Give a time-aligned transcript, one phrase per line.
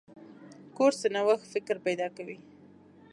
[0.75, 2.37] کورس د نوښت فکر پیدا کوي.